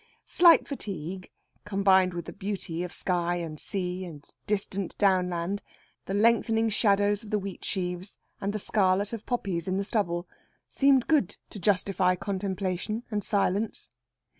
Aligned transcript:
Slight 0.25 0.67
fatigue, 0.67 1.29
combined 1.63 2.15
with 2.15 2.25
the 2.25 2.33
beauty 2.33 2.81
of 2.81 2.91
sky 2.91 3.35
and 3.35 3.59
sea 3.59 4.03
and 4.03 4.27
distant 4.47 4.97
downland, 4.97 5.61
the 6.07 6.15
lengthening 6.15 6.69
shadows 6.69 7.21
of 7.23 7.29
the 7.29 7.37
wheatsheaves, 7.37 8.17
and 8.41 8.51
the 8.51 8.57
scarlet 8.57 9.13
of 9.13 9.27
poppies 9.27 9.67
in 9.67 9.77
the 9.77 9.83
stubble, 9.85 10.27
seemed 10.67 11.05
good 11.05 11.37
to 11.51 11.59
justify 11.59 12.15
contemplation 12.15 13.03
and 13.11 13.23
silence. 13.23 13.91